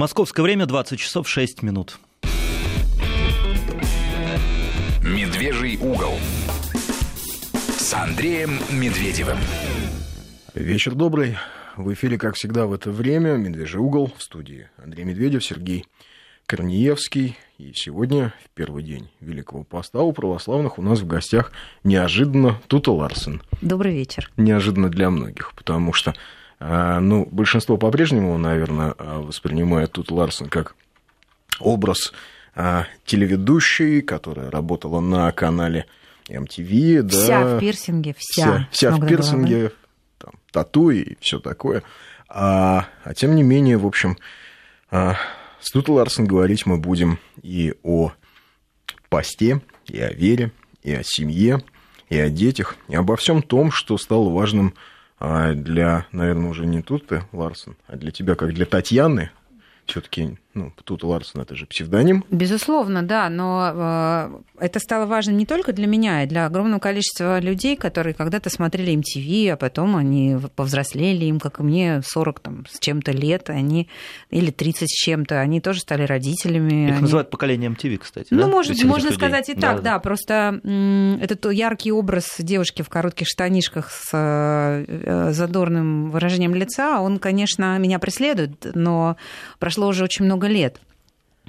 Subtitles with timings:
[0.00, 1.98] Московское время 20 часов 6 минут.
[5.04, 6.14] Медвежий угол
[7.52, 9.36] с Андреем Медведевым.
[10.54, 11.36] Вечер добрый.
[11.76, 15.84] В эфире, как всегда, в это время «Медвежий угол» в студии Андрей Медведев, Сергей
[16.46, 17.36] Корнеевский.
[17.58, 21.52] И сегодня, в первый день Великого Поста, у православных у нас в гостях
[21.84, 23.42] неожиданно Тута Ларсен.
[23.60, 24.30] Добрый вечер.
[24.38, 26.14] Неожиданно для многих, потому что
[26.60, 30.76] ну, большинство по-прежнему, наверное, воспринимает Тута Ларсен как
[31.58, 32.12] образ
[32.54, 35.86] а, телеведущей, которая работала на канале
[36.28, 37.02] MTV.
[37.02, 38.68] Да, вся в пирсинге, вся.
[38.70, 39.72] Вся, вся в пирсинге,
[40.18, 41.82] там, тату и все такое.
[42.28, 44.18] А, а тем не менее, в общем,
[44.90, 45.16] а,
[45.60, 48.12] с Тута Ларсен говорить мы будем и о
[49.08, 51.62] посте, и о вере, и о семье,
[52.08, 54.74] и о детях, и обо всем том, что стало важным
[55.20, 59.30] а, для, наверное, уже не Туты Ларсен, а для тебя, как для Татьяны,
[59.84, 62.24] все-таки, ну, тут Ларсон это же псевдоним.
[62.28, 67.38] Безусловно, да, но э, это стало важно не только для меня, и для огромного количества
[67.38, 72.66] людей, которые когда-то смотрели MTV, а потом они повзрослели, им, как и мне, 40 там,
[72.68, 73.88] с чем-то лет, они,
[74.30, 76.86] или 30 с чем-то, они тоже стали родителями.
[76.86, 77.02] Их они...
[77.02, 78.28] называют поколением MTV, кстати.
[78.30, 78.46] Ну, да?
[78.48, 79.98] может, можно сказать и так, да, да.
[80.00, 87.20] Просто м- этот яркий образ девушки в коротких штанишках с э, задорным выражением лица, он,
[87.20, 89.16] конечно, меня преследует, но
[89.60, 90.80] прошло уже очень много лет.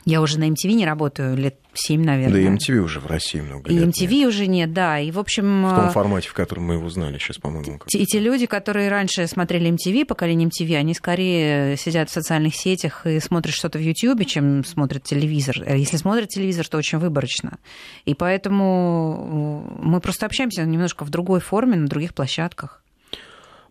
[0.03, 2.33] Я уже на MTV не работаю лет 7, наверное.
[2.33, 3.83] Да и MTV уже в России много лет.
[3.83, 4.27] И MTV нет.
[4.29, 4.99] уже нет, да.
[4.99, 5.67] И, в общем...
[5.67, 7.79] В том формате, в котором мы его знали сейчас, по-моему.
[7.93, 13.05] И те люди, которые раньше смотрели MTV, поколение MTV, они скорее сидят в социальных сетях
[13.05, 15.57] и смотрят что-то в YouTube, чем смотрят телевизор.
[15.67, 17.59] А если смотрят телевизор, то очень выборочно.
[18.05, 22.83] И поэтому мы просто общаемся немножко в другой форме, на других площадках.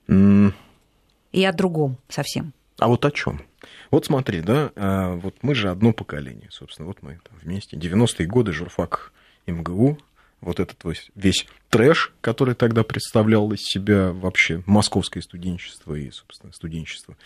[0.07, 0.53] Mm.
[1.33, 2.53] И о другом совсем.
[2.79, 3.43] А вот о чем?
[3.91, 7.77] Вот смотри, да, а, вот мы же одно поколение, собственно, вот мы там вместе.
[7.77, 9.13] 90-е годы журфак
[9.47, 9.99] МГУ,
[10.41, 10.83] вот этот
[11.15, 17.17] весь трэш, который тогда представлял из себя вообще московское студенчество и, собственно, студенчество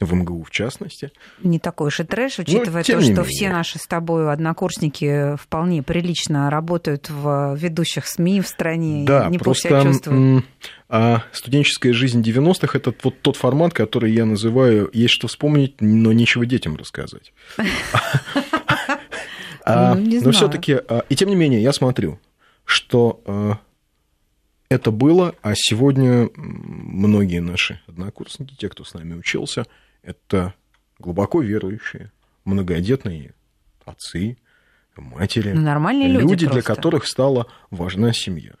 [0.00, 1.12] в МГУ в частности.
[1.42, 5.82] Не такой уж и трэш, ну, учитывая то, что все наши с тобой однокурсники вполне
[5.82, 10.44] прилично работают в ведущих СМИ в стране да, и не просто, себя чувствуют.
[10.88, 16.12] А студенческая жизнь 90-х– это вот тот формат, который я называю «есть что вспомнить, но
[16.12, 17.32] нечего детям рассказать».
[19.64, 22.18] А, но все-таки, а, и тем не менее, я смотрю,
[22.72, 23.58] что а,
[24.68, 29.66] это было, а сегодня многие наши однокурсники, те, кто с нами учился,
[30.02, 30.54] это
[30.98, 32.10] глубоко верующие,
[32.44, 33.34] многодетные
[33.84, 34.38] отцы,
[34.96, 36.52] матери, ну, нормальные люди, люди просто.
[36.54, 38.54] для которых стала важна семья,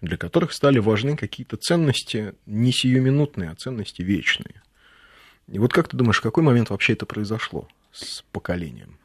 [0.00, 4.62] для которых стали важны какие-то ценности не сиюминутные, а ценности вечные.
[5.48, 8.98] И вот как ты думаешь, в какой момент вообще это произошло с поколением?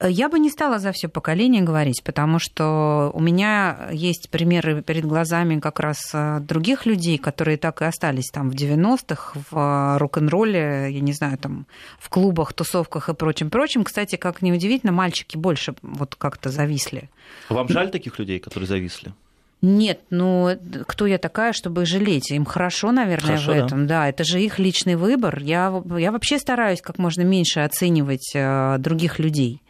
[0.00, 5.04] Я бы не стала за все поколение говорить, потому что у меня есть примеры перед
[5.04, 9.98] глазами как раз э, других людей, которые так и остались там в 90-х, в э,
[9.98, 11.66] рок-н-ролле, я не знаю, там
[11.98, 13.82] в клубах, тусовках и прочим-прочим.
[13.82, 17.10] Кстати, как неудивительно, мальчики больше вот как-то зависли.
[17.48, 19.12] Вам жаль таких людей, которые зависли?
[19.60, 20.50] Нет, ну
[20.86, 22.30] кто я такая, чтобы жалеть?
[22.30, 23.86] Им хорошо, наверное, хорошо, в этом.
[23.86, 24.02] Да.
[24.02, 25.40] да, это же их личный выбор.
[25.40, 29.60] Я, я вообще стараюсь как можно меньше оценивать э, других людей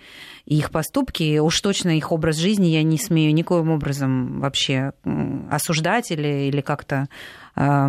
[0.44, 1.38] и их поступки.
[1.38, 4.93] Уж точно их образ жизни я не смею никоим образом вообще
[5.50, 7.09] осуждать или, или как-то
[7.56, 7.88] э,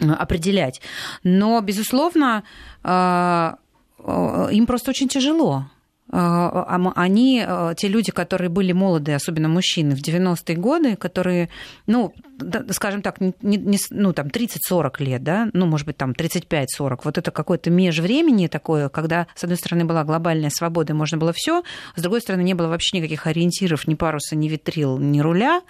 [0.00, 0.80] определять.
[1.22, 2.42] Но, безусловно,
[2.82, 3.52] э,
[3.98, 5.66] э им просто очень тяжело.
[6.10, 11.48] А, а они, э, те люди, которые были молоды, особенно мужчины, в 90-е годы, которые,
[11.86, 12.12] ну,
[12.70, 17.18] скажем так, не, не, ну, там 30-40 лет, да, ну, может быть, там 35-40, вот
[17.18, 21.62] это какое-то межвремени такое, когда, с одной стороны, была глобальная свобода, и можно было все,
[21.96, 25.62] с другой стороны, не было вообще никаких ориентиров, ни паруса, ни витрил, ни руля,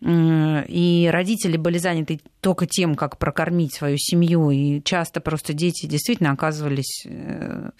[0.00, 6.30] и родители были заняты только тем, как прокормить свою семью, и часто просто дети действительно
[6.32, 7.70] оказывались э,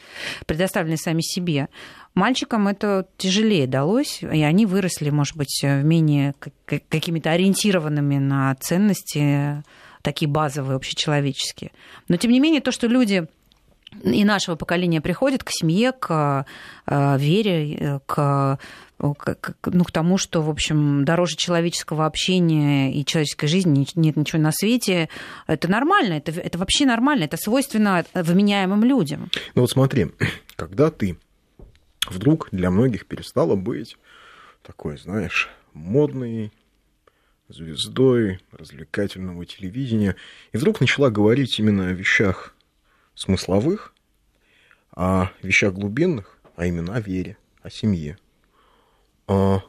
[0.47, 1.69] предоставлены сами себе.
[2.15, 6.35] Мальчикам это тяжелее далось, и они выросли, может быть, менее
[6.67, 9.65] какими-то ориентированными на ценности,
[10.03, 11.73] такие базовые, общечеловеческие.
[12.09, 13.27] Но, тем не менее, то, что люди
[14.03, 16.47] и нашего поколения приходят к семье, к
[16.87, 18.59] э, вере, к,
[18.99, 24.41] к, ну, к тому, что, в общем, дороже человеческого общения и человеческой жизни нет ничего
[24.41, 25.09] на свете,
[25.47, 29.31] это нормально, это, это вообще нормально, это свойственно вменяемым людям.
[29.55, 30.09] Ну вот смотри,
[30.57, 31.19] когда ты
[32.11, 33.97] вдруг для многих перестала быть
[34.63, 36.53] такой, знаешь, модной
[37.49, 40.17] звездой развлекательного телевидения,
[40.53, 42.55] и вдруг начала говорить именно о вещах
[43.15, 43.95] смысловых,
[44.93, 48.19] о вещах глубинных, а именно о вере, о семье.
[49.27, 49.61] А,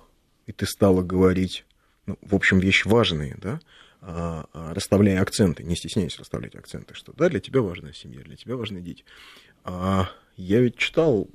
[0.46, 1.66] и ты стала говорить,
[2.06, 3.60] ну, в общем, вещи важные, да,
[4.02, 8.36] а, а, расставляя акценты, не стесняясь расставлять акценты, что да, для тебя важна семья, для
[8.36, 9.04] тебя важны дети.
[9.64, 11.28] А я ведь читал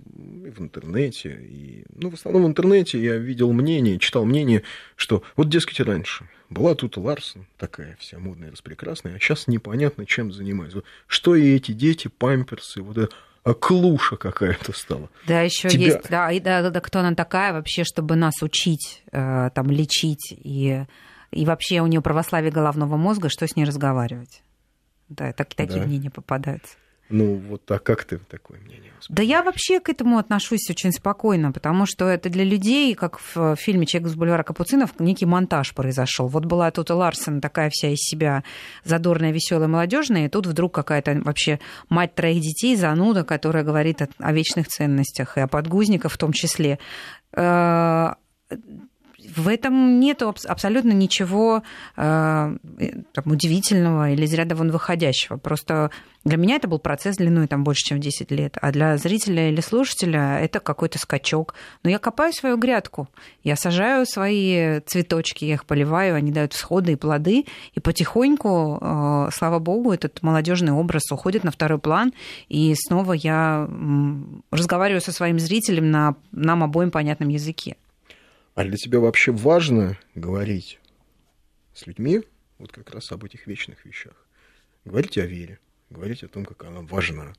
[0.44, 4.62] и в интернете, и, ну, в основном в интернете я видел мнение, читал мнение,
[4.97, 10.32] что вот, дескать, раньше была тут Ларсон, такая вся модная, распрекрасная, а сейчас непонятно, чем
[10.32, 10.82] занимается.
[11.06, 15.08] Что и эти дети, памперсы, вот это а клуша какая-то стала.
[15.26, 15.87] Да, еще Тебя...
[15.87, 20.32] есть, да, и да, да, кто она такая вообще, чтобы нас учить, э, там, лечить,
[20.32, 20.85] и,
[21.31, 24.43] и вообще у нее православие головного мозга, что с ней разговаривать?
[25.08, 25.87] Да, так, такие да.
[25.87, 26.76] мнения попадаются.
[27.11, 28.93] Ну, вот а как ты такое мнение?
[29.09, 33.57] Да я вообще к этому отношусь очень спокойно, потому что это для людей, как в
[33.57, 36.29] фильме «Человек с бульвара Капуцинов», некий монтаж произошел.
[36.29, 38.45] Вот была тут Ларсен такая вся из себя
[38.85, 41.59] задорная, веселая, молодежная, и тут вдруг какая-то вообще
[41.89, 46.33] мать троих детей, зануда, которая говорит о, о вечных ценностях и о подгузниках в том
[46.33, 46.79] числе
[47.37, 48.11] э,
[49.37, 51.62] в этом нет абсолютно ничего
[51.97, 52.03] э,
[53.12, 55.37] там, удивительного или из ряда вон выходящего.
[55.37, 55.91] Просто
[56.25, 59.61] для меня это был процесс длиной там, больше, чем 10 лет, а для зрителя или
[59.61, 61.55] слушателя это какой-то скачок.
[61.82, 63.09] Но я копаю свою грядку,
[63.43, 69.29] я сажаю свои цветочки, я их поливаю, они дают всходы и плоды, и потихоньку, э,
[69.33, 72.12] слава богу, этот молодежный образ уходит на второй план,
[72.49, 73.69] и снова я
[74.50, 77.76] разговариваю со своим зрителем на нам обоим понятном языке.
[78.61, 80.81] А для тебя вообще важно говорить
[81.73, 82.21] с людьми
[82.59, 84.12] вот как раз об этих вечных вещах?
[84.85, 85.59] Говорить о вере,
[85.89, 87.33] говорить о том, как она важна.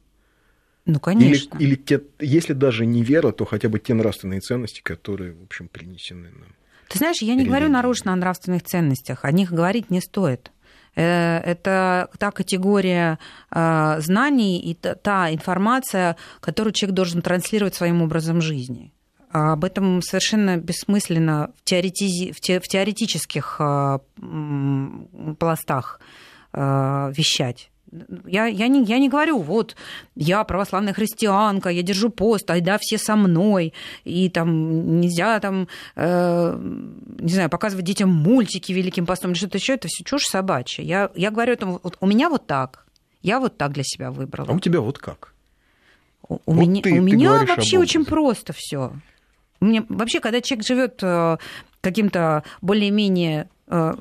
[0.85, 1.55] Ну, конечно.
[1.59, 5.43] Или, или те, если даже не вера, то хотя бы те нравственные ценности, которые, в
[5.43, 6.55] общем, принесены нам.
[6.89, 10.51] Ты знаешь, я не говорю нарочно о нравственных ценностях, о них говорить не стоит.
[10.95, 13.19] Э, это та категория
[13.51, 18.91] э, знаний и та информация, которую человек должен транслировать своим образом жизни.
[19.33, 22.31] А об этом совершенно бессмысленно в, теоретизи...
[22.31, 22.59] в, те...
[22.59, 23.99] в теоретических э,
[25.39, 25.99] пластах
[26.53, 27.71] э, вещать.
[28.25, 29.75] Я, я, не, я не говорю, вот,
[30.15, 33.73] я православная христианка, я держу пост, а да, все со мной,
[34.05, 35.67] и там нельзя там,
[35.97, 36.57] э,
[37.19, 40.83] не знаю, показывать детям мультики великим постом или что-то еще, это все чушь собачья.
[40.83, 42.85] Я, я говорю, это, вот, у меня вот так,
[43.21, 44.49] я вот так для себя выбрала.
[44.49, 45.33] А у тебя вот как?
[46.29, 48.93] У, вот меня, ты, у меня вообще очень просто все.
[49.61, 51.37] Мне, вообще, когда человек живет э,
[51.81, 53.93] каким-то более-менее э,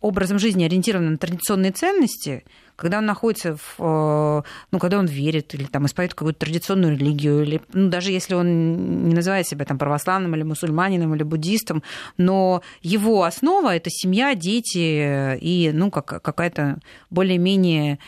[0.00, 2.44] образом жизни, ориентированным на традиционные ценности,
[2.74, 4.42] когда он находится в, э,
[4.72, 9.08] ну, когда он верит или там исповедует какую-то традиционную религию, или, ну, даже если он
[9.08, 11.84] не называет себя там православным или мусульманином или буддистом,
[12.18, 16.80] но его основа это семья, дети и, ну, как, какая-то
[17.10, 18.00] более-менее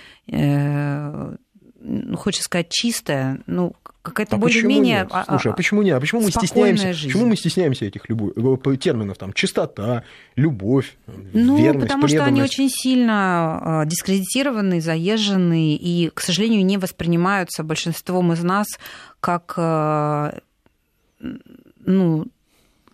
[1.81, 3.73] ну, хочется сказать, чистая, ну,
[4.09, 5.07] какая-то а более-менее...
[5.11, 5.97] А, Слушай, а, а почему нет?
[5.97, 6.93] А почему мы стесняемся?
[6.93, 7.09] Жизнь.
[7.09, 10.05] Почему мы стесняемся этих любовь, э, терминов, там, чистота,
[10.37, 12.15] любовь, ну, верность, потому преданность.
[12.15, 18.67] что они очень сильно а, дискредитированы, заезжены и, к сожалению, не воспринимаются большинством из нас
[19.21, 19.55] как,
[21.19, 22.27] ну,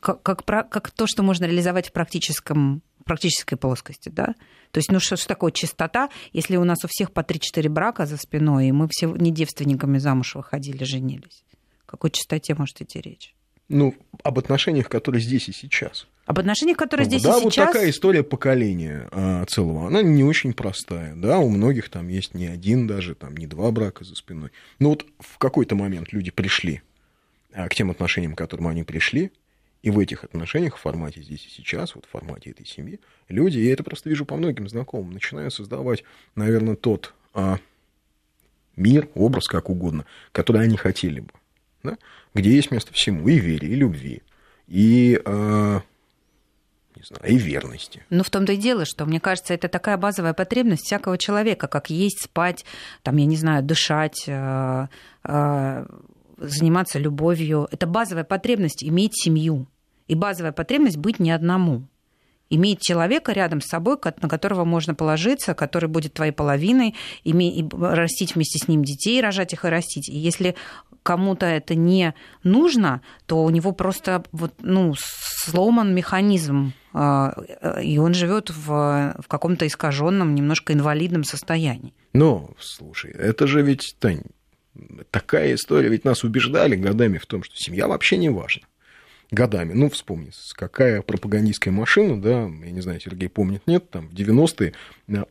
[0.01, 4.35] как, как, как то, что можно реализовать в практическом практической плоскости, да.
[4.75, 8.07] То есть, ну что, что такое чистота, если у нас у всех по 3-4 брака
[8.07, 11.45] за спиной, и мы все не девственниками замуж выходили, женились?
[11.87, 13.37] О какой чистоте может идти речь?
[13.69, 13.95] Ну,
[14.25, 16.09] об отношениях, которые здесь и сейчас.
[16.27, 17.55] Об отношениях, которые ну, здесь да, и сейчас.
[17.55, 19.87] Да, вот такая история поколения а, целого.
[19.87, 21.15] Она не очень простая.
[21.15, 24.51] Да, у многих там есть не один даже, там не два брака за спиной.
[24.81, 26.83] Но вот в какой-то момент люди пришли
[27.53, 29.31] а, к тем отношениям, к которым они пришли,
[29.85, 33.59] и в этих отношениях, в формате здесь и сейчас, вот в формате этой семьи, люди,
[33.59, 37.59] я это просто вижу по многим знакомым, начинают создавать, наверное, тот а,
[38.77, 41.29] мир, образ, как угодно, который они хотели бы.
[41.83, 41.99] Да?
[42.33, 44.23] Где есть место всему, и вере, и любви,
[44.69, 45.83] и, а,
[46.97, 48.07] не знаю, и верности.
[48.09, 51.91] Ну, в том-то и дело, что, мне кажется, это такая базовая потребность всякого человека, как
[51.91, 52.65] есть, спать,
[53.03, 54.89] там, я не знаю, дышать, а,
[55.25, 55.85] а,
[56.39, 57.69] заниматься любовью.
[57.71, 59.67] Это базовая потребность иметь семью.
[60.09, 61.87] И базовая потребность быть не одному.
[62.51, 66.95] Иметь человека рядом с собой, на которого можно положиться, который будет твоей половиной,
[67.25, 70.09] и растить вместе с ним детей, рожать их и растить.
[70.09, 70.55] И если
[71.03, 77.35] кому-то это не нужно, то у него просто вот, ну, сломан механизм, а,
[77.83, 81.95] и он живет в, в каком-то искаженном, немножко инвалидном состоянии.
[82.13, 84.23] Но, слушай, это же ведь, Тань,
[85.11, 88.63] такая история, ведь нас убеждали годами в том, что семья вообще не важна
[89.35, 89.73] годами.
[89.73, 94.73] Ну, вспомни, какая пропагандистская машина, да, я не знаю, Сергей помнит, нет, там в 90-е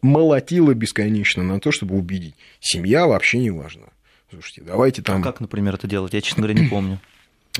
[0.01, 2.35] молотила бесконечно на то, чтобы убедить.
[2.59, 3.87] Семья вообще не важна.
[4.29, 5.21] Слушайте, давайте там...
[5.21, 6.13] А как, например, это делать?
[6.13, 6.99] Я, честно говоря, не помню.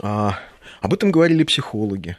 [0.01, 0.39] А,
[0.81, 2.17] об этом говорили психологи.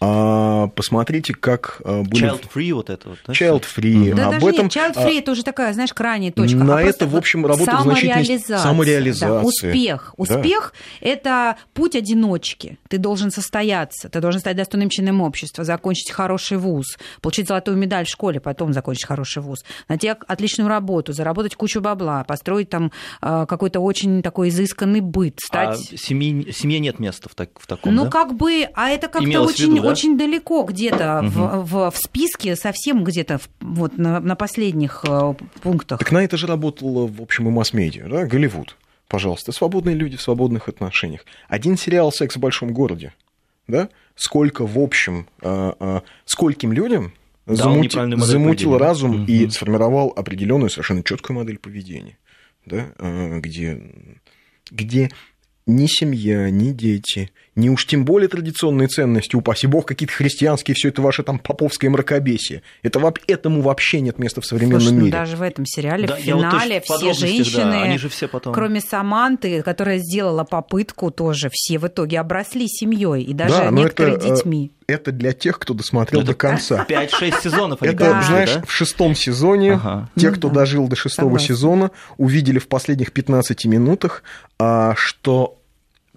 [0.00, 2.26] А, посмотрите, как а, были...
[2.26, 3.18] Child free вот это вот.
[3.26, 3.32] Да?
[3.32, 4.14] Child free.
[4.14, 4.64] Да, Об даже этом...
[4.64, 6.58] нет, child free это уже такая, знаешь, крайняя точка.
[6.58, 8.58] На а это, в общем, работает самореализация.
[8.58, 9.28] самореализация.
[9.28, 10.14] Да, успех.
[10.18, 10.22] Да.
[10.22, 12.78] Успех– это путь одиночки.
[12.88, 18.04] Ты должен состояться, ты должен стать достойным членом общества, закончить хороший вуз, получить золотую медаль
[18.04, 23.80] в школе, потом закончить хороший вуз, найти отличную работу, заработать кучу бабла, построить там какой-то
[23.80, 25.92] очень такой изысканный быт, стать...
[25.92, 28.10] А семьи, семье нет места в, так, в таком, Ну, да?
[28.10, 29.90] как бы, а это как-то очень, да?
[29.92, 31.30] очень далеко где-то Мгм.
[31.30, 35.98] в, в, в списке, совсем где-то в- вот на, на последних э, пунктах.
[36.00, 38.76] Так на это же работало, в общем, и масс-медиа, да, Голливуд.
[39.08, 41.24] Пожалуйста, свободные люди в свободных отношениях.
[41.48, 43.12] Один сериал «Секс в большом городе»,
[43.68, 47.12] да, сколько, в общем, а, а, скольким людям
[47.46, 48.76] Дал замути- замутил поведения.
[48.78, 49.50] разум и Мгм.
[49.50, 52.16] сформировал определенную совершенно четкую модель поведения,
[52.66, 53.80] да, а, где,
[54.70, 55.10] где
[55.66, 60.88] ни семья, ни дети, ни уж тем более традиционные ценности, упаси бог, какие-то христианские, все
[60.88, 62.62] это ваше там поповское мракобесие.
[62.82, 65.12] Это, этому вообще нет места в современном Слушай, ну мире.
[65.12, 68.08] даже в этом сериале, Да, в вот финале, в все подробностях, да, женщины, они же
[68.08, 73.54] все потом- кроме Саманты, которая сделала попытку тоже, все в итоге обросли семьей, и даже
[73.54, 74.72] Да, некоторые это, э, детьми.
[74.86, 76.84] Это для тех, кто досмотрел Ну, до это конца.
[76.88, 78.22] 5-6 сезонов они Это, Да.
[78.22, 78.62] знаешь, да?
[78.66, 80.10] в шестом сезоне Ага.
[80.16, 80.54] те, Ну кто да.
[80.56, 81.48] дожил до шестого Согласна.
[81.48, 84.22] сезона, увидели в последних 15 минутах,
[84.58, 85.58] а, что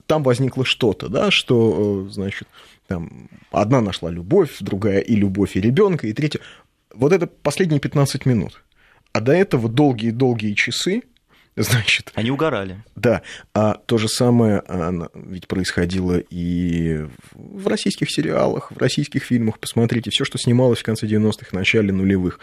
[0.08, 2.48] там возникло что-то, да, что, э, значит,
[2.88, 6.40] там одна нашла любовь, другая и любовь, и ребенка, и третья.
[6.94, 8.64] Вот это последние 15 минут.
[9.12, 11.04] А до этого долгие-долгие часы,
[11.56, 12.84] значит, Они угорали.
[12.96, 13.22] да,
[13.54, 19.60] а то же самое а, ведь происходило и в в российских сериалах, в российских фильмах.
[19.60, 22.40] Посмотрите, все, что снималось в конце 90-х, начале нулевых.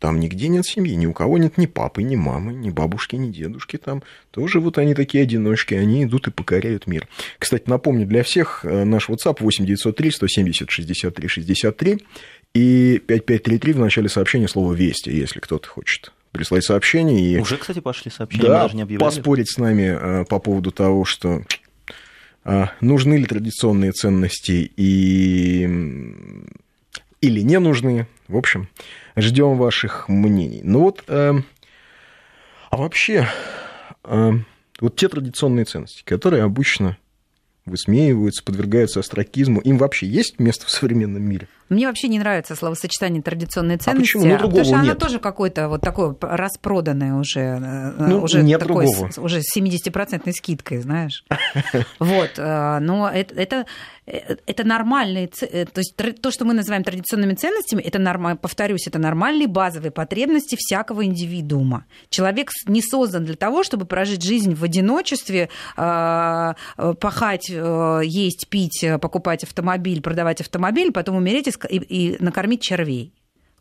[0.00, 3.30] Там нигде нет семьи, ни у кого нет ни папы, ни мамы, ни бабушки, ни
[3.30, 3.76] дедушки.
[3.76, 7.06] Там тоже вот они такие одиночки, они идут и покоряют мир.
[7.38, 11.98] Кстати, напомню для всех, э, наш WhatsApp 8903 170 63 63
[12.54, 17.34] и 5533 в начале сообщения слово «Вести», если кто-то хочет прислать сообщение.
[17.34, 17.38] И...
[17.38, 19.06] Уже, кстати, пошли сообщения, Да, даже не объявляли.
[19.06, 21.42] поспорить с нами э, по поводу того, что
[22.44, 25.64] э, нужны ли традиционные ценности и...
[27.20, 28.06] или не нужны.
[28.30, 28.68] В общем,
[29.16, 30.60] ждем ваших мнений.
[30.62, 31.34] Ну вот, э,
[32.70, 33.28] а вообще,
[34.04, 34.32] э,
[34.80, 36.96] вот те традиционные ценности, которые обычно
[37.66, 41.48] высмеиваются, подвергаются астракизму, им вообще есть место в современном мире?
[41.70, 44.24] Мне вообще не нравится словосочетание традиционные ценности, почему?
[44.24, 44.98] Ну, потому другого что оно нет.
[44.98, 49.10] тоже какое-то вот такое распроданное уже, э, Ну, уже нет такой другого.
[49.10, 51.24] с- уже с 70% скидкой, знаешь.
[51.98, 53.66] Вот, э, но это, это,
[54.06, 58.86] э, это нормальные, э, то есть то, что мы называем традиционными ценностями, это нормально, повторюсь,
[58.86, 61.84] это нормальные базовые потребности всякого индивидуума.
[62.08, 68.48] Человек не создан для того, чтобы прожить жизнь в одиночестве, э, э, пахать, э, есть,
[68.48, 73.12] пить, э, покупать автомобиль, продавать автомобиль, потом умереть и и, и накормить червей.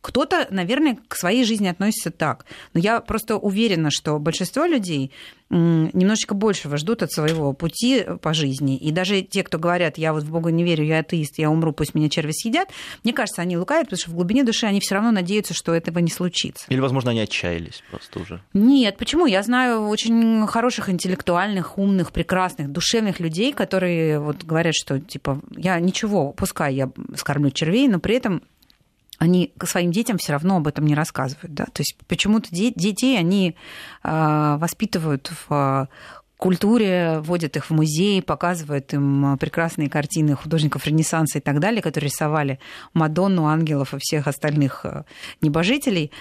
[0.01, 2.45] Кто-то, наверное, к своей жизни относится так.
[2.73, 5.11] Но я просто уверена, что большинство людей
[5.49, 8.77] немножечко большего ждут от своего пути по жизни.
[8.77, 11.73] И даже те, кто говорят, я вот в Бога не верю, я атеист, я умру,
[11.73, 12.69] пусть меня черви съедят,
[13.03, 15.99] мне кажется, они лукают, потому что в глубине души они все равно надеются, что этого
[15.99, 16.65] не случится.
[16.69, 18.41] Или, возможно, они отчаялись просто уже.
[18.53, 19.25] Нет, почему?
[19.25, 25.79] Я знаю очень хороших, интеллектуальных, умных, прекрасных, душевных людей, которые вот говорят, что типа я
[25.79, 28.43] ничего, пускай я скормлю червей, но при этом
[29.19, 31.53] они к своим детям все равно об этом не рассказывают.
[31.53, 31.65] Да?
[31.65, 33.55] То есть почему-то де- детей они
[34.01, 35.87] а, воспитывают в а,
[36.37, 42.09] культуре, водят их в музей, показывают им прекрасные картины художников Ренессанса и так далее, которые
[42.09, 42.59] рисовали
[42.93, 45.03] Мадонну, ангелов и всех остальных э,
[45.41, 46.11] небожителей.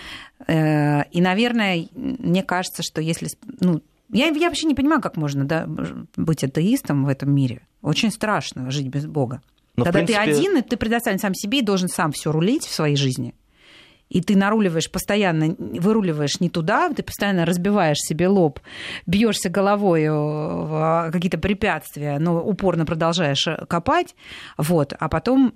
[0.48, 3.28] Э, И, наверное, мне кажется, что если...
[3.60, 5.68] Ну, я, я вообще не понимаю, как можно да,
[6.16, 7.60] быть атеистом в этом мире.
[7.80, 9.40] Очень страшно жить без Бога.
[9.78, 12.64] Но, Когда принципе, ты один, и ты предоставлен сам себе и должен сам все рулить
[12.64, 13.34] в своей жизни.
[14.08, 18.58] И ты наруливаешь постоянно, выруливаешь не туда, ты постоянно разбиваешь себе лоб,
[19.06, 24.16] бьешься головой э, в какие-то препятствия, но упорно продолжаешь э, копать.
[24.56, 24.94] Вот.
[24.98, 25.52] А потом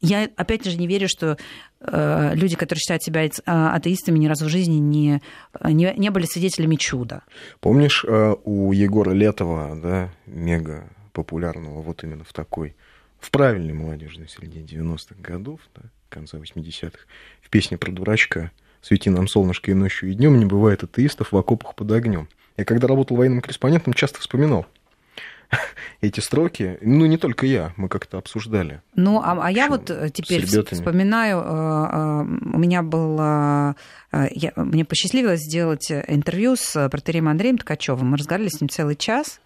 [0.00, 1.36] я опять же не верю, что
[1.80, 5.20] э, люди, которые считают себя ат- атеистами, ни разу в жизни не,
[5.62, 7.22] не, не были свидетелями чуда.
[7.60, 12.74] Помнишь, э, у Егора Летова, да, мега популярного вот именно в такой,
[13.20, 16.98] в правильной молодежной среде 90-х годов, да, конца 80-х,
[17.40, 18.50] в песне про дурачка
[18.80, 22.28] «Свети нам солнышко и ночью, и днем не бывает атеистов в окопах под огнем».
[22.56, 24.66] Я когда работал военным корреспондентом, часто вспоминал
[26.00, 26.78] эти строки.
[26.80, 28.82] Ну, не только я, мы как-то обсуждали.
[28.94, 34.84] Ну, а, а я вот э, теперь вспоминаю, э, э, у меня был, я, мне
[34.84, 38.10] посчастливилось сделать интервью с протереем Андреем Ткачевым.
[38.10, 39.40] Мы разговаривали с ним целый час.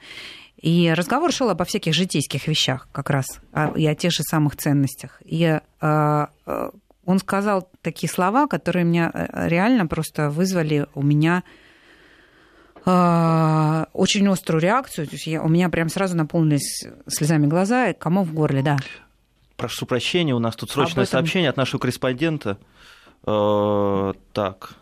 [0.61, 3.41] И разговор шел обо всяких житейских вещах как раз,
[3.77, 5.21] и о тех же самых ценностях.
[5.25, 11.45] И он сказал такие слова, которые меня реально просто вызвали у меня
[12.89, 15.09] а, очень острую реакцию.
[15.09, 18.77] То есть я, у меня прям сразу наполнились слезами глаза, и комов в горле, да.
[19.57, 21.19] Прошу прощения, у нас тут срочное этом...
[21.19, 22.59] сообщение от нашего корреспондента.
[23.27, 24.75] Э, так.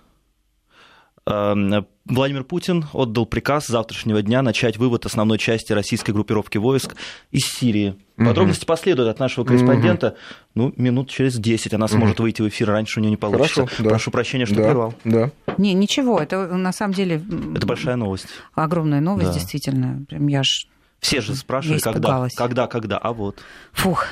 [1.26, 6.96] Эм, Владимир Путин отдал приказ с завтрашнего дня начать вывод основной части российской группировки войск
[7.30, 7.96] из Сирии.
[8.16, 10.08] Подробности последуют от нашего корреспондента.
[10.08, 10.16] Угу.
[10.54, 12.24] Ну, минут через 10 она сможет угу.
[12.24, 13.66] выйти в эфир, раньше у нее не получится.
[13.66, 13.90] Хорошо, да.
[13.90, 14.94] Прошу прощения, что да, прервал.
[15.04, 15.30] Да.
[15.56, 17.22] Не, ничего, это на самом деле...
[17.56, 18.26] Это большая новость.
[18.54, 19.34] Огромная новость, да.
[19.34, 20.04] действительно.
[20.08, 20.66] Прям я ж...
[21.00, 23.38] Все же спрашивали, когда, когда, когда, а вот.
[23.72, 24.06] Фух.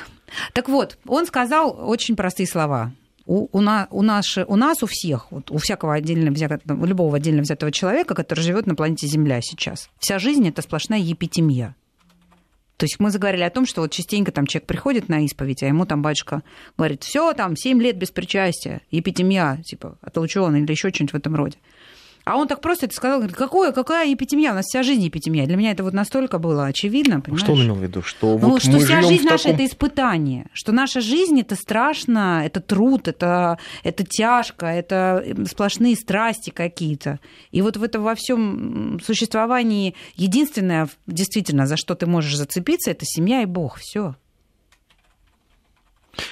[0.53, 2.91] Так вот, он сказал очень простые слова
[3.25, 6.85] у, у, на, у, наши, у нас, у всех, вот, у всякого отдельно взятого, у
[6.85, 11.75] любого отдельно взятого человека, который живет на планете Земля сейчас, вся жизнь это сплошная епитемия.
[12.77, 15.67] То есть мы заговорили о том, что вот частенько там человек приходит на исповедь, а
[15.67, 16.43] ему там батюшка
[16.77, 21.35] говорит, все, там, 7 лет без причастия, епитемия, типа, отлучен или еще что-нибудь в этом
[21.35, 21.57] роде.
[22.25, 25.45] А он так просто это сказал, говорит, какое, какая эпидемия, у нас вся жизнь эпидемия.
[25.45, 27.43] Для меня это вот настолько было очевидно, понимаешь?
[27.43, 28.01] Что он имел в виду?
[28.01, 29.31] Что, ну, вот что вся жизнь таком...
[29.31, 35.95] наша это испытание, что наша жизнь это страшно, это труд, это, это тяжко, это сплошные
[35.95, 37.19] страсти какие-то.
[37.51, 43.05] И вот в этом во всем существовании единственное, действительно, за что ты можешь зацепиться, это
[43.05, 43.79] семья и Бог.
[43.79, 44.15] Все.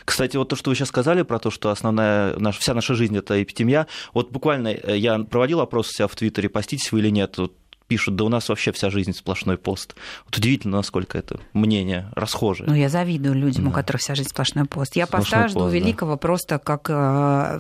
[0.06, 3.18] Кстати, вот то, что вы сейчас сказали про то, что основная, наша, вся наша жизнь
[3.18, 7.10] это эпидемия, вот буквально э, я проводил опрос у себя в Твиттере, поститесь вы или
[7.10, 7.56] нет, вот
[7.92, 9.96] пишут, да у нас вообще вся жизнь сплошной пост.
[10.24, 12.70] Вот удивительно, насколько это мнение расхожее.
[12.70, 13.70] Ну, я завидую людям, да.
[13.70, 14.96] у которых вся жизнь сплошной пост.
[14.96, 16.18] Я сплошной поста жду великого да.
[16.18, 17.60] просто как, э,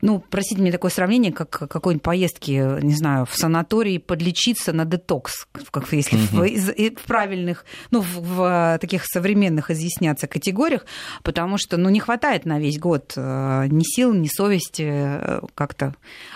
[0.00, 5.46] ну, простите мне такое сравнение, как какой-нибудь поездки, не знаю, в санатории подлечиться на детокс,
[5.70, 6.46] как если угу.
[6.46, 10.86] в, в правильных, ну, в, в таких современных изъясняться категориях,
[11.22, 15.94] потому что, ну, не хватает на весь год э, ни сил, ни совести э, как-то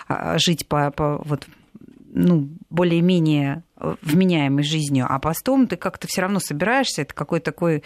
[0.09, 1.47] а, жить по, по вот
[2.19, 7.85] ну, более-менее э, вменяемой жизнью, а постом ты как-то все равно собираешься, это какой-то такой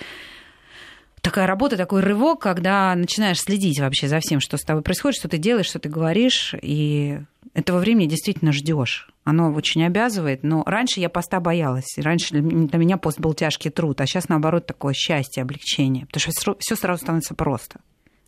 [1.20, 5.28] такая работа, такой рывок, когда начинаешь следить вообще за всем, что с тобой происходит, что
[5.28, 7.20] ты делаешь, что ты говоришь, и
[7.54, 9.08] этого времени действительно ждешь.
[9.22, 11.96] Оно очень обязывает, но раньше я поста боялась.
[11.96, 16.56] Раньше для меня пост был тяжкий труд, а сейчас, наоборот, такое счастье, облегчение, потому что
[16.58, 17.80] все сразу становится просто.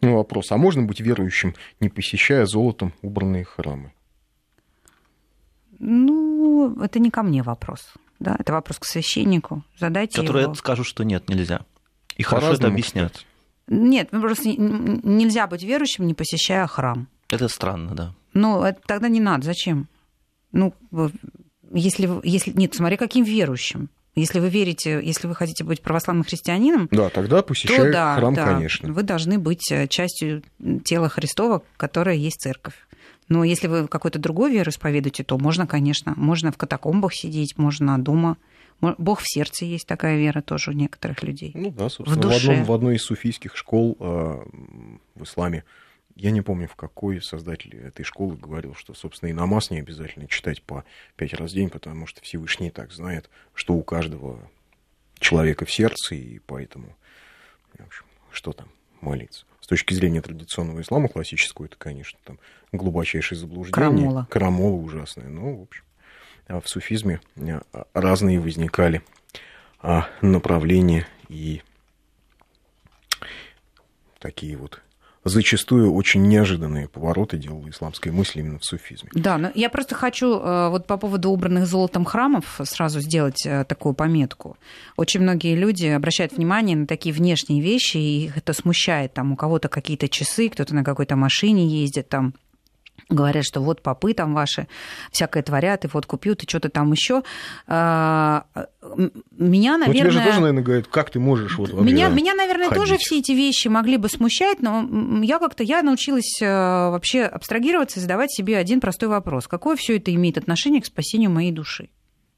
[0.02, 3.93] Ну, вопрос, а можно быть верующим, не посещая золотом убранные храмы?
[5.78, 7.94] Ну, это не ко мне вопрос.
[8.20, 9.64] Да, это вопрос к священнику.
[9.78, 10.54] Задайте Которые его.
[10.54, 11.62] скажут, что нет, нельзя.
[12.16, 13.24] И хорошо это объяснят.
[13.66, 17.08] Нет, ну, просто нельзя быть верующим, не посещая храм.
[17.28, 18.14] Это странно, да.
[18.34, 19.44] Ну, это тогда не надо.
[19.44, 19.88] Зачем?
[20.52, 20.74] Ну,
[21.72, 22.52] если, если...
[22.52, 23.88] Нет, смотри, каким верующим.
[24.14, 28.34] Если вы верите, если вы хотите быть православным христианином, да, тогда посещай то, да, храм,
[28.34, 28.92] да, конечно.
[28.92, 30.44] Вы должны быть э, частью
[30.84, 32.74] тела Христова, которая есть церковь.
[33.28, 37.98] Но если вы какой-то другой веру исповедуете, то можно, конечно, можно в катакомбах сидеть, можно
[37.98, 38.36] дома.
[38.80, 41.52] Бог в сердце есть такая вера тоже у некоторых людей.
[41.54, 42.46] Ну да, собственно, в, душе.
[42.46, 44.44] в, одном, в одной из суфийских школ э,
[45.14, 45.64] в исламе,
[46.16, 50.28] я не помню, в какой создатель этой школы говорил, что, собственно, и намаз не обязательно
[50.28, 50.84] читать по
[51.16, 54.38] пять раз в день, потому что Всевышний так знает, что у каждого
[55.18, 56.94] человека в сердце, и поэтому,
[57.72, 58.68] в общем, что там
[59.04, 62.38] молиться с точки зрения традиционного ислама классического, это, конечно, там
[62.70, 63.72] глубочайшее заблуждение.
[63.72, 64.28] Крамола.
[64.30, 65.28] Крамола ужасная.
[65.28, 65.84] Ну, в общем,
[66.48, 67.22] а в суфизме
[67.72, 69.02] а, разные возникали
[69.80, 71.62] а, направления и
[74.18, 74.82] такие вот
[75.24, 79.10] зачастую очень неожиданные повороты делала исламская мысль именно в суфизме.
[79.14, 83.64] Да, но я просто хочу э, вот по поводу убранных золотом храмов сразу сделать э,
[83.64, 84.56] такую пометку.
[84.96, 89.14] Очень многие люди обращают внимание на такие внешние вещи, и их это смущает.
[89.14, 92.34] Там у кого-то какие-то часы, кто-то на какой-то машине ездит, там
[93.08, 94.66] говорят, что вот попы там ваши
[95.10, 97.22] всякое творят, и вот купил ты что-то там еще.
[97.66, 98.46] А,
[99.36, 100.04] меня, наверное...
[100.04, 102.82] Ну, тебе же тоже, наверное, говорят, как ты можешь вот меня, меня, наверное, ходить.
[102.82, 104.88] тоже все эти вещи могли бы смущать, но
[105.22, 109.46] я как-то, я научилась э, вообще абстрагироваться и задавать себе один простой вопрос.
[109.46, 111.88] Какое все это имеет отношение к спасению моей души?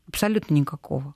[0.08, 1.14] Абсолютно никакого.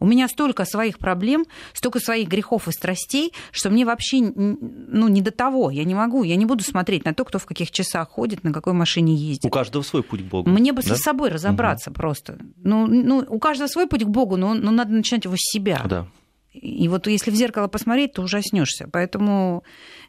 [0.00, 5.20] У меня столько своих проблем, столько своих грехов и страстей, что мне вообще ну, не
[5.20, 5.70] до того.
[5.70, 8.52] Я не могу, я не буду смотреть на то, кто в каких часах ходит, на
[8.52, 9.44] какой машине ездит.
[9.44, 10.48] У каждого свой путь к Богу.
[10.48, 10.96] Мне бы да?
[10.96, 11.96] с собой разобраться угу.
[11.96, 12.38] просто.
[12.56, 15.82] Ну, ну, у каждого свой путь к Богу, но, но надо начинать его с себя.
[15.84, 16.06] Да.
[16.52, 18.88] И вот если в зеркало посмотреть, то ужаснешься.
[18.92, 19.62] Поэтому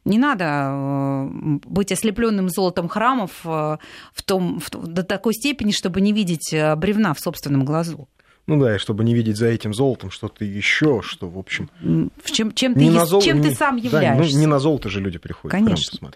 [0.06, 1.28] не надо э,
[1.66, 3.78] быть ослепленным золотом храмов э,
[4.14, 8.10] в том, в, до такой степени, чтобы не видеть э, бревна в собственном глазу.
[8.48, 11.70] Ну да, и чтобы не видеть за этим золотом что-то еще, что, в общем...
[11.82, 13.22] В чем, чем, ты, на зол...
[13.22, 14.32] чем не, ты сам являешься.
[14.32, 15.52] Да, ну, не на золото же люди приходят.
[15.52, 16.00] Конечно.
[16.00, 16.12] Храм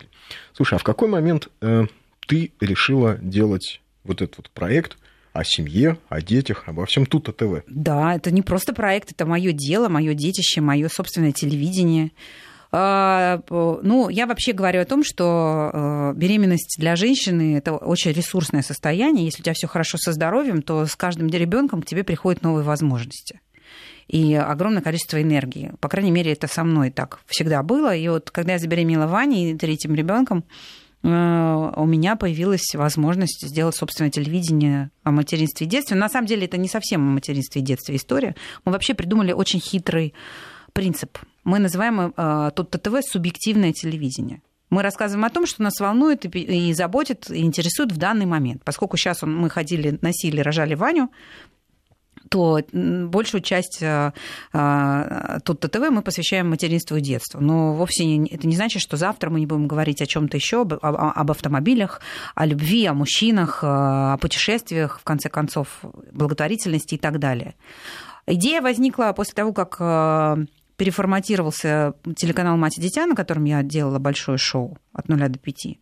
[0.53, 1.85] Слушай, а в какой момент э,
[2.27, 4.97] ты решила делать вот этот вот проект
[5.33, 7.63] о семье, о детях, обо всем тут ТВ?
[7.67, 12.11] Да, это не просто проект, это мое дело, мое детище, мое собственное телевидение.
[12.77, 18.63] А, ну, я вообще говорю о том, что э, беременность для женщины это очень ресурсное
[18.63, 19.23] состояние.
[19.23, 22.65] Если у тебя все хорошо со здоровьем, то с каждым ребенком к тебе приходят новые
[22.65, 23.39] возможности
[24.09, 25.71] и огромное количество энергии.
[25.79, 27.95] По крайней мере, это со мной так всегда было.
[27.95, 30.43] И вот когда я забеременела Ваней, третьим ребенком,
[31.01, 35.95] э, у меня появилась возможность сделать собственное телевидение о материнстве и детстве.
[35.95, 38.35] На самом деле это не совсем о материнстве и детстве история.
[38.65, 40.13] Мы вообще придумали очень хитрый
[40.73, 41.17] принцип.
[41.45, 44.41] Мы называем э, тут ТТВ субъективное телевидение.
[44.71, 48.63] Мы рассказываем о том, что нас волнует и заботит, и интересует в данный момент.
[48.65, 51.11] Поскольку сейчас мы ходили, носили, рожали Ваню,
[52.29, 54.11] то большую часть э,
[54.53, 57.39] э, тут ТТВ мы посвящаем материнству и детству.
[57.39, 60.61] Но вовсе не, это не значит, что завтра мы не будем говорить о чем-то еще,
[60.61, 62.01] об, об автомобилях,
[62.33, 65.67] о любви, о мужчинах, о путешествиях, в конце концов,
[66.11, 67.53] благотворительности и так далее.
[68.25, 69.77] Идея возникла после того, как
[70.77, 75.79] переформатировался телеканал «Мать и дитя», на котором я делала большое шоу от нуля до пяти.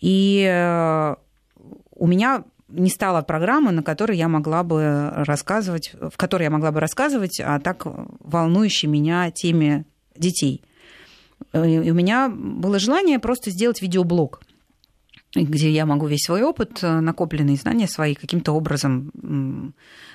[0.00, 1.14] И э,
[1.94, 6.72] у меня не стало программы, на которой я могла бы рассказывать, в которой я могла
[6.72, 7.86] бы рассказывать о так
[8.20, 9.84] волнующей меня теме
[10.16, 10.62] детей.
[11.52, 14.42] Э, и у меня было желание просто сделать видеоблог,
[15.36, 19.74] где я могу весь свой опыт, э, накопленные знания свои каким-то образом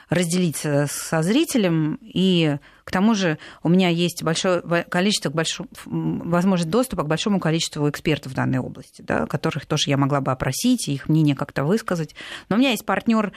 [0.10, 2.58] разделить со зрителем и
[2.90, 8.32] к тому же у меня есть большое количество, большое, возможность доступа к большому количеству экспертов
[8.32, 12.16] в данной области, да, которых тоже я могла бы опросить и их мнение как-то высказать.
[12.50, 13.32] Но у меня есть партнер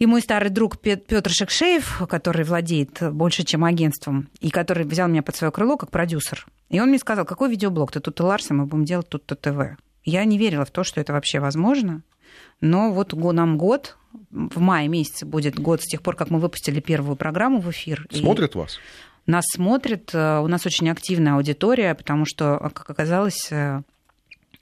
[0.00, 5.22] и мой старый друг Петр Шекшеев, который владеет больше, чем агентством, и который взял меня
[5.22, 6.44] под свое крыло как продюсер.
[6.68, 9.78] И он мне сказал, какой видеоблог ты тут Ларса, мы будем делать тут ТВ.
[10.02, 12.02] Я не верила в то, что это вообще возможно.
[12.60, 13.96] Но вот нам год,
[14.30, 18.06] в мае месяце будет год с тех пор, как мы выпустили первую программу в эфир.
[18.10, 18.78] Смотрят вас?
[19.26, 23.82] Нас смотрят, э, у нас очень активная аудитория, потому что, как оказалось, э,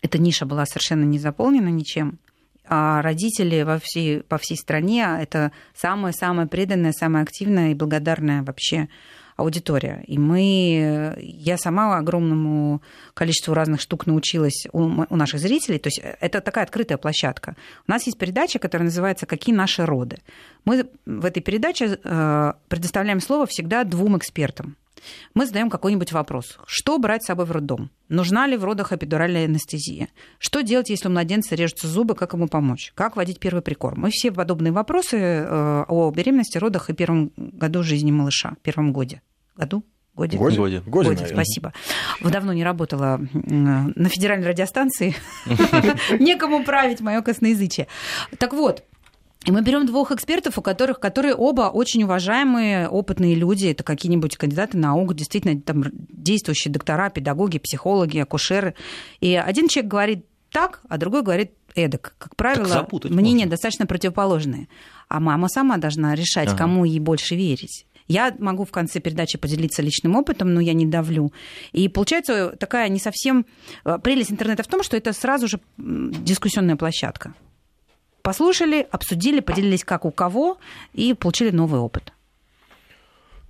[0.02, 2.18] эта ниша была совершенно не заполнена ничем.
[2.64, 8.88] А родители во всей, по всей стране– это самая-самая преданная, самая активная и благодарная вообще
[9.42, 10.04] аудитория.
[10.06, 12.82] И мы, я сама огромному
[13.14, 15.78] количеству разных штук научилась у, у наших зрителей.
[15.78, 17.56] То есть это такая открытая площадка.
[17.86, 20.18] У нас есть передача, которая называется «Какие наши роды?».
[20.64, 24.76] Мы в этой передаче э, предоставляем слово всегда двум экспертам.
[25.34, 26.58] Мы задаем какой-нибудь вопрос.
[26.66, 27.90] Что брать с собой в роддом?
[28.08, 30.08] Нужна ли в родах эпидуральная анестезия?
[30.38, 32.14] Что делать, если у младенца режутся зубы?
[32.14, 32.92] Как ему помочь?
[32.94, 34.00] Как вводить первый прикорм?
[34.00, 39.22] Мы все подобные вопросы э, о беременности, родах и первом году жизни малыша, первом годе
[39.56, 39.84] году?
[40.14, 40.36] Годе?
[40.36, 40.56] Годе.
[40.58, 41.72] Годе, Годе, Годе спасибо.
[42.20, 45.14] Давно не работала на федеральной радиостанции.
[46.18, 47.86] Некому править мое косноязычие.
[48.38, 48.84] Так вот,
[49.44, 53.66] и мы берем двух экспертов, у которых, которые оба очень уважаемые, опытные люди.
[53.68, 58.74] Это какие-нибудь кандидаты наук, действительно там действующие доктора, педагоги, психологи, акушеры.
[59.20, 62.14] И один человек говорит так, а другой говорит эдак.
[62.18, 63.50] Как правило, мнения можно.
[63.50, 64.68] достаточно противоположные.
[65.08, 66.58] А мама сама должна решать, ага.
[66.58, 67.86] кому ей больше верить.
[68.08, 71.32] Я могу в конце передачи поделиться личным опытом, но я не давлю.
[71.72, 73.46] И получается такая не совсем...
[73.84, 77.34] Э, прелесть интернета в том, что это сразу же дискуссионная площадка.
[78.22, 80.58] Послушали, обсудили, поделились как у кого
[80.92, 82.12] и получили новый опыт.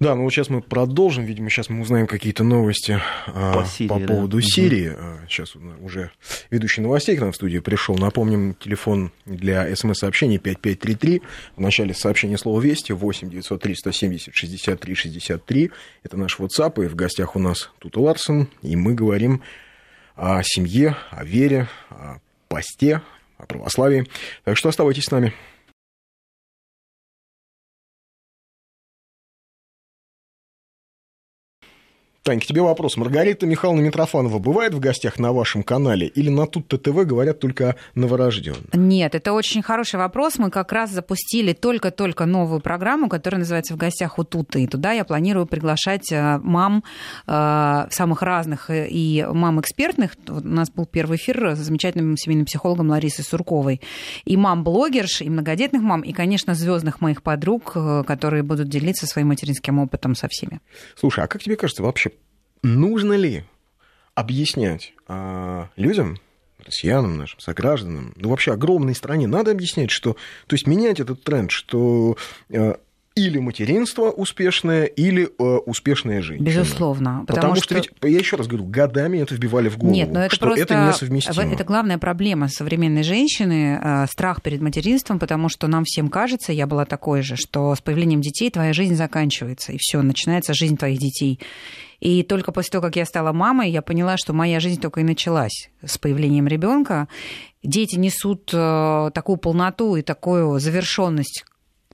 [0.02, 1.24] Да, ну вот сейчас мы продолжим.
[1.24, 4.42] Видимо, сейчас мы узнаем какие-то новости а, по, Сирии, по поводу да?
[4.42, 4.88] Сирии.
[4.88, 5.28] Угу.
[5.28, 6.10] Сейчас уже
[6.50, 7.96] ведущий новостей к нам в студию пришел.
[7.96, 11.22] Напомним, телефон для смс-сообщений 5533.
[11.56, 15.70] В начале сообщения слова «Вести» 8 903 170 63 63.
[16.02, 16.84] Это наш WhatsApp.
[16.84, 18.48] И в гостях у нас Тута Ларсон.
[18.62, 19.42] И мы говорим
[20.16, 23.02] о семье, о вере, о посте,
[23.38, 24.06] о православии.
[24.44, 25.32] Так что оставайтесь с нами.
[32.22, 32.96] Тань, к тебе вопрос.
[32.96, 37.74] Маргарита Михайловна Митрофанова бывает в гостях на вашем канале или на тут ТТВ говорят только
[37.96, 38.52] о?
[38.74, 40.38] Нет, это очень хороший вопрос.
[40.38, 44.62] Мы как раз запустили только-только новую программу, которая называется «В гостях у Туты».
[44.62, 46.84] И туда я планирую приглашать э, мам
[47.26, 50.12] э, самых разных э, и мам экспертных.
[50.28, 53.80] У нас был первый эфир с замечательным семейным психологом Ларисой Сурковой.
[54.24, 57.72] И мам-блогерш, и многодетных мам, и, конечно, звездных моих подруг,
[58.06, 60.60] которые будут делиться своим материнским опытом со всеми.
[60.94, 62.11] Слушай, а как тебе кажется, вообще
[62.62, 63.44] нужно ли
[64.14, 66.18] объяснять а, людям,
[66.64, 70.14] россиянам нашим, согражданам, ну вообще огромной стране, надо объяснять, что,
[70.46, 72.16] то есть менять этот тренд, что
[72.52, 72.78] а,
[73.14, 76.42] или материнство успешное, или э, успешная жизнь.
[76.42, 77.24] Безусловно.
[77.26, 80.10] Потому, потому что, что ведь, я еще раз говорю, годами это вбивали в голову, Нет,
[80.10, 81.52] но это что просто, это несовместимо.
[81.52, 86.66] Это главная проблема современной женщины, э, страх перед материнством, потому что нам всем кажется, я
[86.66, 90.98] была такой же, что с появлением детей твоя жизнь заканчивается, и все, начинается жизнь твоих
[90.98, 91.38] детей.
[92.02, 95.04] И только после того, как я стала мамой, я поняла, что моя жизнь только и
[95.04, 97.06] началась с появлением ребенка.
[97.62, 101.44] Дети несут э, такую полноту и такую завершенность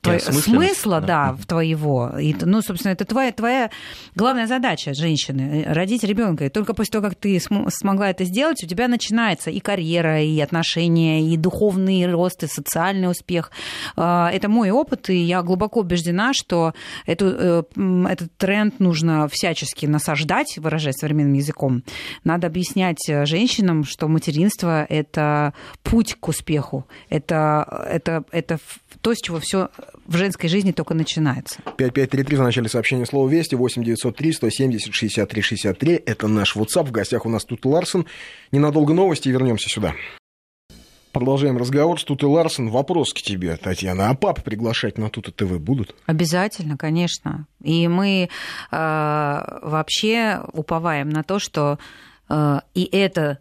[0.00, 2.12] твой, смысла, да, в твоего.
[2.18, 3.70] И, ну, собственно, это твоя, твоя
[4.14, 6.46] главная задача женщины– родить ребенка.
[6.46, 10.38] И только после того, как ты смогла это сделать, у тебя начинается и карьера, и
[10.40, 13.50] отношения, и духовный рост, и социальный успех.
[13.96, 16.74] А, это мой опыт, и я глубоко убеждена, что
[17.06, 17.62] эту, э,
[18.08, 21.82] этот тренд нужно всячески насаждать, выражаясь современным языком.
[22.24, 28.58] Надо объяснять женщинам, что материнство– это путь к успеху, это, это, это
[29.00, 29.68] то, с чего все
[30.07, 31.61] в женской жизни только начинается.
[31.77, 36.03] 5533 в начале сообщения слова «Вести», 8903 170 63 63.
[36.07, 36.87] Это наш WhatsApp.
[36.87, 38.07] В гостях у нас тут Ларсон.
[38.53, 39.94] Ненадолго новости и вернемся сюда.
[41.12, 42.70] Продолжаем разговор с Тутой Ларсон.
[42.70, 44.11] Вопрос к тебе, Татьяна.
[44.11, 45.94] А пап приглашать на Тута ТВ будут?
[46.07, 47.46] Обязательно, конечно.
[47.62, 48.29] И мы
[48.70, 48.77] э,
[49.62, 51.79] вообще уповаем на то, что
[52.29, 53.38] э, и это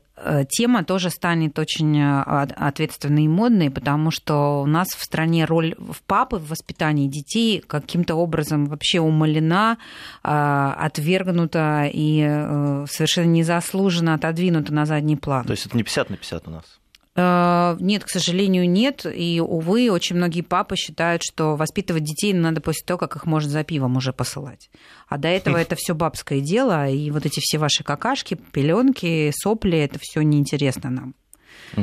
[0.50, 5.76] тема тоже станет очень э, ответственной и модной, потому что у нас в стране роль
[5.78, 9.78] в папы в воспитании детей каким-то образом вообще умалена,
[10.24, 12.18] э, отвергнута и
[12.90, 15.46] совершенно незаслуженно отодвинута на задний план.
[15.46, 16.80] То есть это не 50 на 50 у нас?
[17.18, 19.06] Э, нет, к сожалению, нет.
[19.06, 23.50] И, увы, очень многие папы считают, что воспитывать детей надо после того, как их можно
[23.50, 24.70] за пивом уже посылать.
[25.08, 29.80] А до этого это все бабское дело, и вот эти все ваши какашки, пеленки, сопли,
[29.80, 31.16] это все неинтересно нам.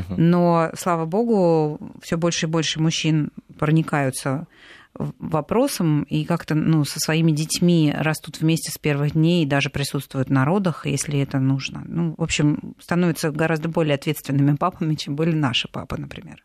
[0.08, 4.46] Но, слава богу, все больше и больше мужчин проникаются
[4.94, 10.30] вопросом и как-то ну, со своими детьми растут вместе с первых дней и даже присутствуют
[10.30, 11.83] на родах, если это нужно.
[11.87, 16.44] Ну, в общем, становятся гораздо более ответственными папами, чем были наши папы, например.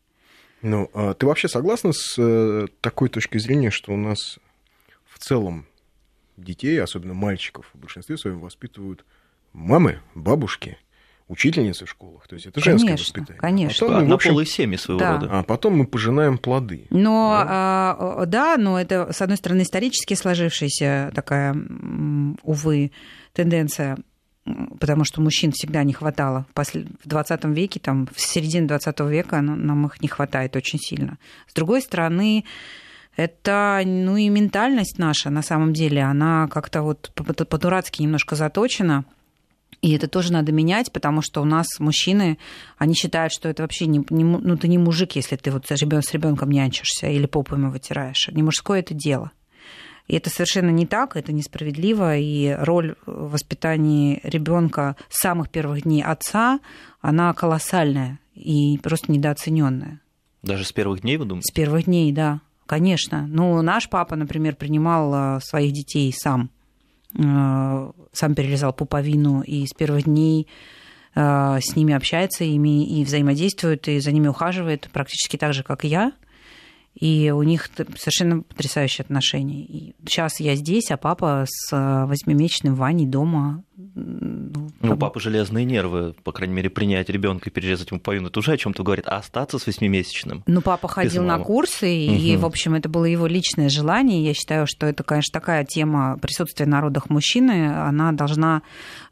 [0.61, 4.39] Ну, а ты вообще согласна с э, такой точкой зрения, что у нас
[5.05, 5.65] в целом
[6.35, 9.05] детей, особенно мальчиков, в большинстве своем воспитывают
[9.53, 10.77] мамы, бабушки–
[11.29, 12.27] учительницы в школах.
[12.27, 13.39] То есть это женское конечно, воспитание.
[13.39, 15.13] Конечно, а потом, общем, семьи своего да.
[15.13, 15.29] рода.
[15.31, 16.87] А потом мы пожинаем плоды.
[16.89, 17.95] Но да?
[17.97, 21.55] А, да, но это, с одной стороны, исторически сложившаяся такая,
[22.43, 22.91] увы,
[23.33, 23.97] тенденция
[24.79, 26.47] потому что мужчин всегда не хватало.
[26.55, 31.19] В 20 веке, там, в середине 20 века нам их не хватает очень сильно.
[31.45, 32.45] С другой стороны,
[33.15, 39.05] это, ну и ментальность наша, на самом деле, она как-то вот по-дурацки немножко заточена–
[39.81, 42.37] и это тоже надо менять, потому что у нас мужчины,
[42.77, 45.71] они считают, что это вообще не, не ну ты не мужик, если ты вот с
[46.13, 48.27] ребенком нянчишься или попу ему вытираешь.
[48.31, 49.31] Не мужское это дело.
[50.07, 55.83] И это совершенно не так, это несправедливо, и роль в воспитании ребенка с самых первых
[55.83, 56.59] дней отца,
[56.99, 60.01] она колоссальная и просто недооцененная.
[60.41, 61.51] Даже с первых дней, вы думаете?
[61.51, 63.27] С первых дней, да, конечно.
[63.27, 66.58] Ну, наш папа, например, принимал а, своих детей сам Э,
[67.15, 70.47] сам перерезал пуповину и с первых дней
[71.15, 75.85] э, с ними общается ими и взаимодействует, и за ними ухаживает практически так же, как
[75.85, 76.11] и я.
[76.95, 79.63] И у них совершенно потрясающие отношения.
[79.63, 83.63] И сейчас я здесь, а папа с э, восьмимесячным Ваней дома
[83.95, 88.27] ну, ну, у папы железные нервы, по крайней мере, принять ребенка и перерезать ему повину,
[88.27, 90.43] это уже о чем-то говорит, а остаться с восьмимесячным.
[90.47, 92.15] Ну, папа ходил на курсы, угу.
[92.15, 94.23] и, в общем, это было его личное желание.
[94.23, 98.63] Я считаю, что это, конечно, такая тема присутствия на родах мужчины, она должна...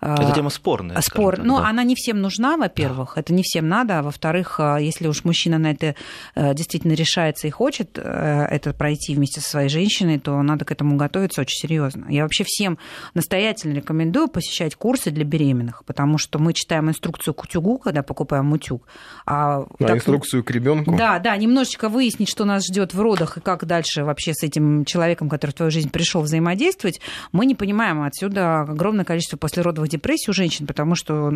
[0.02, 1.00] Э, это тема спорная.
[1.00, 1.40] Спор.
[1.42, 1.70] Ну, да.
[1.70, 3.22] она не всем нужна, во-первых, да.
[3.22, 5.96] это не всем надо, а во-вторых, э, если уж мужчина на это
[6.36, 11.42] действительно решается и хочет это пройти вместе со своей женщиной, то надо к этому готовиться
[11.42, 12.06] очень серьезно.
[12.10, 12.78] Я вообще всем
[13.14, 18.52] настоятельно рекомендую посещать курсы для беременных потому что мы читаем инструкцию к утюгу, когда покупаем
[18.52, 18.88] утюг.
[19.26, 20.96] А, а так, инструкцию к ребенку.
[20.96, 24.86] Да, да, немножечко выяснить, что нас ждет в родах и как дальше вообще с этим
[24.86, 27.00] человеком, который в твою жизнь пришел, взаимодействовать,
[27.32, 28.04] мы не понимаем.
[28.04, 31.32] Отсюда огромное количество послеродовых депрессий у женщин, потому что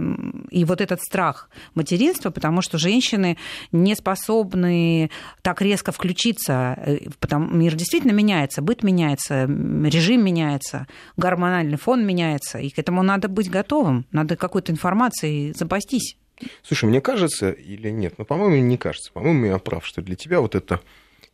[0.49, 3.37] и вот этот страх материнства, потому что женщины
[3.71, 5.09] не способны
[5.41, 12.59] так резко включиться, э, потому мир действительно меняется, быт меняется, режим меняется, гормональный фон меняется,
[12.59, 16.17] и к этому надо быть готовым, надо какой-то информацией запастись.
[16.63, 18.15] Слушай, мне кажется или нет?
[18.17, 19.11] Ну, по-моему, не кажется.
[19.11, 20.81] По-моему, я прав, что для тебя вот эта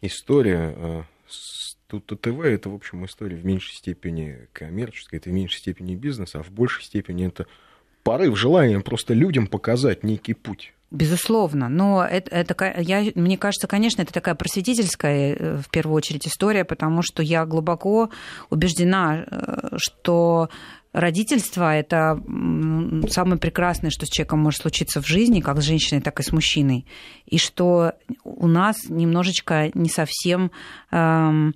[0.02, 5.60] история э, с ТТВ это, в общем, история в меньшей степени коммерческая, это в меньшей
[5.60, 7.48] степени бизнес, а в большей степени это
[8.04, 10.74] порыв, желание просто людям показать некий путь.
[10.90, 16.26] Безусловно, но это, это я, мне кажется, конечно, это такая просветительская, э, в первую очередь,
[16.26, 18.10] история, потому что я глубоко
[18.50, 20.50] убеждена, э, что
[20.94, 22.24] родительство– это
[23.10, 26.32] самое прекрасное, что с человеком может случиться в жизни, как с женщиной, так и с
[26.32, 26.86] мужчиной.
[27.26, 27.92] И что
[28.24, 30.52] у нас немножечко не совсем
[30.92, 31.54] эм,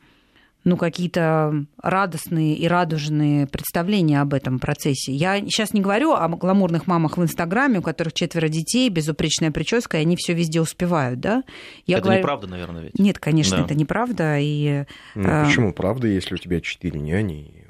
[0.63, 5.12] ну, какие-то радостные и радужные представления об этом процессе.
[5.12, 9.97] Я сейчас не говорю о гламурных мамах в Инстаграме, у которых четверо детей, безупречная прическа,
[9.97, 11.43] и они все везде успевают, да?
[11.88, 12.19] Я это говорю...
[12.19, 13.00] неправда, наверное, ведь?
[13.00, 13.63] Нет, конечно, да.
[13.63, 14.38] это неправда.
[14.39, 15.45] И, ну, э...
[15.45, 17.61] почему правда, если у тебя четыре няни?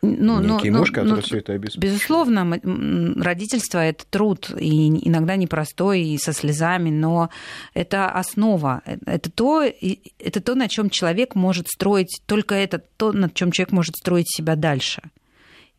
[0.00, 1.94] Ну, некий ну, муж, который ну, все это обеспечивает.
[1.94, 2.60] Безусловно,
[3.22, 7.30] родительство– это труд, и иногда непростой, и со слезами, но
[7.74, 8.82] это основа.
[8.84, 13.72] Это то, это то на чем человек может строить, только это то, на чем человек
[13.72, 15.02] может строить себя дальше.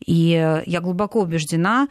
[0.04, 1.88] И я глубоко убеждена,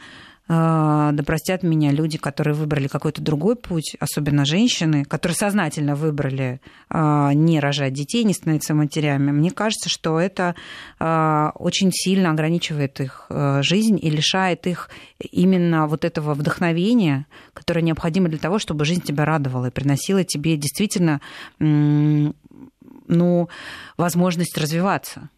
[0.50, 7.32] да простят меня люди, которые выбрали какой-то другой путь, особенно женщины, которые сознательно выбрали а,
[7.34, 9.30] не рожать детей, не становиться матерями.
[9.30, 10.56] Мне кажется, что это
[10.98, 18.28] а, очень сильно ограничивает их жизнь и лишает их именно вот этого вдохновения, которое необходимо
[18.28, 21.20] для того, чтобы жизнь тебя радовала и приносила тебе действительно
[21.60, 23.48] ну,
[23.96, 25.30] возможность развиваться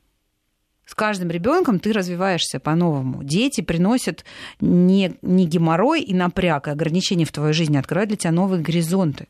[0.93, 3.25] с каждым ребенком ты развиваешься по-новому.
[3.25, 4.27] Дети приносят
[4.61, 9.27] не, не геморрой и напряг, и ограничения в твоей жизни, открывают для тебя новые горизонты.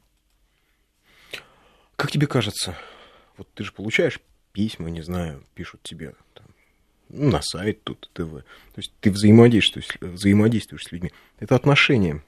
[1.95, 2.77] Как тебе кажется,
[3.37, 4.19] вот ты же получаешь
[4.51, 6.47] письма, не знаю, пишут тебе там,
[7.11, 8.43] ну, на сайт тут, ТВ.
[8.43, 11.13] То есть ты взаимодействуешь, взаимодействуешь с людьми.
[11.39, 12.25] Это отношение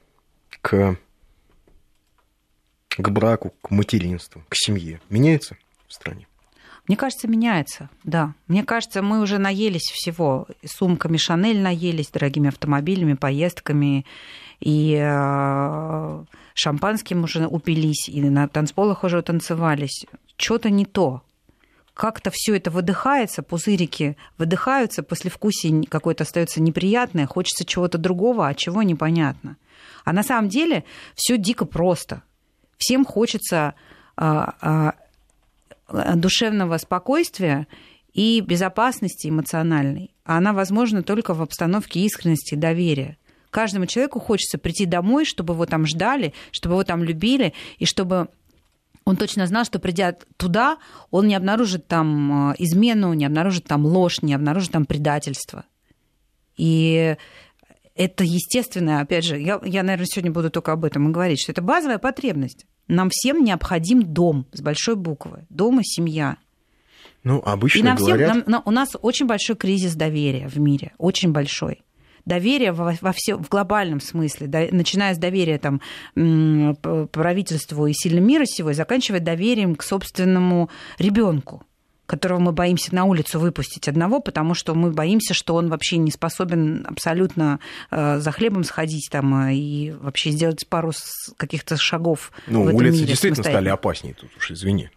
[0.61, 0.97] к,
[2.87, 5.57] к браку, к материнству, к семье меняется
[5.89, 6.25] в стране?
[6.87, 8.33] Мне кажется, меняется, да.
[8.47, 10.47] Мне кажется, мы уже наелись всего.
[10.63, 14.05] Сумками Шанель наелись, дорогими автомобилями, поездками.
[14.59, 20.05] И э, шампанским уже упились, и на танцполах уже танцевались.
[20.37, 21.23] Что-то не то.
[21.93, 28.83] Как-то все это выдыхается, пузырики выдыхаются, послевкусие какое-то остается неприятное, хочется чего-то другого, а чего
[28.83, 29.57] непонятно.
[30.03, 30.83] А на самом деле
[31.15, 32.21] все дико просто.
[32.77, 33.75] Всем хочется
[34.17, 34.91] а, Э,
[35.87, 37.67] душевного спокойствия
[38.13, 40.11] и безопасности эмоциональной.
[40.23, 43.17] А она возможна только в обстановке искренности и доверия.
[43.51, 48.29] Каждому человеку хочется прийти домой, чтобы его там ждали, чтобы его там любили, и чтобы
[49.05, 50.77] он точно знал, что придя туда,
[51.11, 55.65] он не обнаружит там э, измену, не обнаружит там ложь, не обнаружит там предательство.
[56.57, 57.15] И
[57.95, 61.51] это естественно, опять же, я, я, наверное, сегодня буду только об этом и говорить, что
[61.51, 62.65] это базовая потребность.
[62.87, 65.45] Нам всем необходим дом с большой буквы.
[65.49, 66.37] Дом и семья.
[67.23, 68.31] Ну, обычно и нам говорят...
[68.31, 71.81] Всем, нам, у нас очень большой кризис доверия в мире, очень большой.
[72.25, 75.81] Доверие во, во все, в глобальном смысле, до, начиная с доверия там,
[76.13, 81.63] правительству и сильным мира сего, и заканчивая доверием к собственному ребенку
[82.05, 86.11] которого мы боимся на улицу выпустить одного, потому что мы боимся, что он вообще не
[86.11, 87.59] способен абсолютно
[87.91, 90.91] э, за хлебом сходить там э, и вообще сделать пару
[91.37, 92.31] каких-то шагов.
[92.47, 94.89] Ну, в этом улицы мире действительно стали опаснее тут уж, извини.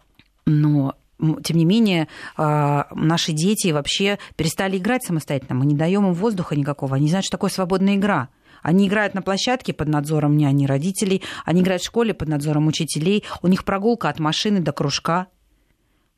[0.46, 0.94] Но
[1.42, 5.54] тем не менее, э, наши дети вообще перестали играть самостоятельно.
[5.54, 6.96] Мы не даем им воздуха никакого.
[6.96, 8.28] Они знают, что такое свободная игра.
[8.62, 13.24] Они играют на площадке под надзором няни родителей, они играют в школе под надзором учителей,
[13.40, 15.28] у них прогулка от машины до кружка.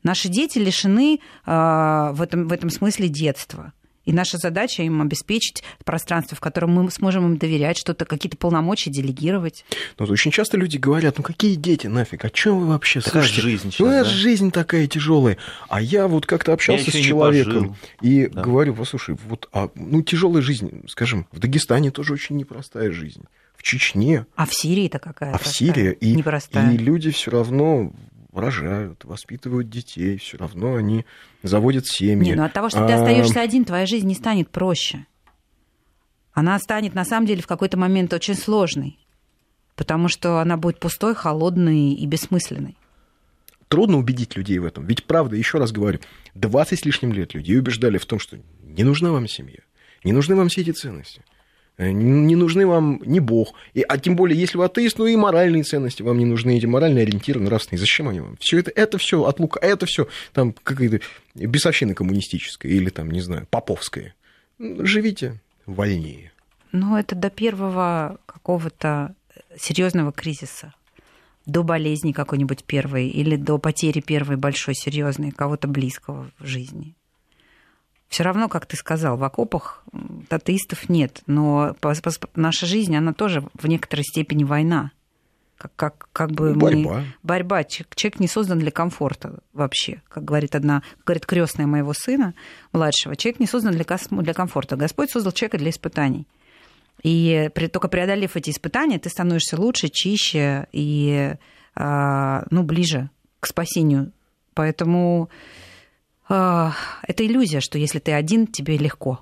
[0.03, 3.73] Наши дети лишены а, в этом, в этом смысле детства.
[4.03, 8.89] И наша задача им обеспечить пространство, в котором мы сможем им доверять, что-то, какие-то полномочия
[8.89, 9.63] делегировать.
[9.99, 13.41] Ну, очень часто люди говорят, ну какие дети нафиг, о чем вы вообще такая слушаете?
[13.43, 14.03] жизнь сейчас, Ну, да?
[14.03, 15.37] жизнь такая тяжелая.
[15.69, 18.41] А я вот как-то общался с человеком и да.
[18.41, 23.23] говорю, послушай, вот, а, ну, тяжелая жизнь, скажем, в Дагестане тоже очень непростая жизнь.
[23.55, 24.25] В Чечне.
[24.35, 25.33] А в Сирии-то какая?
[25.33, 26.73] А в Сирии и, непростая.
[26.73, 27.93] и люди все равно
[28.33, 31.05] рожают, воспитывают детей, все равно они
[31.43, 32.29] заводят семьи.
[32.29, 32.87] Не, ну от того, что а...
[32.87, 35.05] ты остаешься один, твоя жизнь не станет проще.
[36.33, 38.97] она станет на самом деле в какой-то момент очень сложной,
[39.75, 42.77] потому что она будет пустой, холодной и бессмысленной.
[43.67, 44.85] Трудно убедить людей в этом.
[44.85, 45.99] Ведь правда, еще раз говорю,
[46.35, 49.59] 20 с лишним лет людей убеждали в том, что не нужна вам семья,
[50.03, 51.23] не нужны вам все эти ценности.
[51.81, 55.15] Э, не нужны вам ни Бог, и, а тем более, если вы атеист, ну и
[55.15, 58.37] моральные ценности вам не нужны, эти моральные ориентиры, нравственные, зачем они вам?
[58.39, 60.99] Все это, это все от лука, это все там какая-то
[61.33, 64.13] бесовщина коммунистическая или там, не знаю, поповская.
[64.59, 66.31] Живите вольнее.
[66.71, 69.15] Ну, это до первого какого-то
[69.59, 70.75] серьезного кризиса
[71.47, 76.93] до болезни какой-нибудь первой или до потери первой большой серьезной кого-то близкого в жизни.
[78.11, 79.85] Все равно, как ты сказал, в окопах
[80.29, 81.77] атеистов нет, но
[82.35, 84.91] наша жизнь, она тоже в некоторой степени война.
[85.57, 86.95] Как, как, как бы борьба.
[86.95, 87.05] Мы...
[87.23, 87.63] борьба.
[87.63, 90.01] Человек не создан для комфорта вообще.
[90.09, 92.33] Как говорит одна, говорит крестная моего сына,
[92.73, 94.75] младшего, человек не создан для, для комфорта.
[94.75, 96.27] Господь создал человека для испытаний.
[97.03, 101.35] И при, только преодолев эти испытания, ты становишься лучше, чище и
[101.75, 103.09] а, ну, ближе
[103.39, 104.11] к спасению.
[104.53, 105.29] Поэтому
[106.31, 109.19] это иллюзия, что если ты один, тебе легко.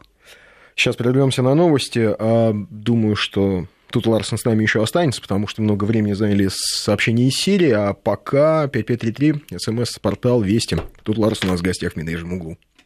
[0.75, 2.15] Сейчас прервемся на новости.
[2.17, 7.27] А, думаю, что тут Ларсон с нами еще останется, потому что много времени заняли сообщения
[7.27, 10.77] из Сирии, а пока 5533, смс-портал Вести.
[11.03, 12.57] Тут Ларсон у нас в гостях в Медвежьем углу.